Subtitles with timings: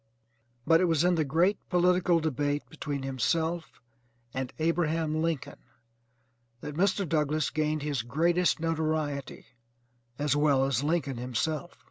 [0.65, 3.79] But it was in the great political debate between himself
[4.33, 5.59] and Abraham Lincoln
[6.61, 7.07] that Mr.
[7.07, 9.45] Douglass gained his greatest notoriety
[10.17, 11.77] as well as Lincoln himself.